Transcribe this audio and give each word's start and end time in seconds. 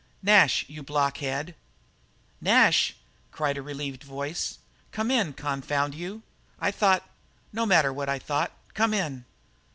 "Nash, 0.23 0.65
you 0.67 0.81
blockhead!" 0.81 1.53
"Nash!" 2.41 2.95
cried 3.31 3.55
a 3.55 3.61
relieved 3.61 4.01
voice, 4.03 4.57
"come 4.91 5.11
in; 5.11 5.31
confound 5.33 5.93
you. 5.93 6.23
I 6.59 6.71
thought 6.71 7.07
no 7.53 7.67
matter 7.67 7.93
what 7.93 8.09
I 8.09 8.17
thought. 8.17 8.51
Come 8.73 8.95
in!" 8.95 9.25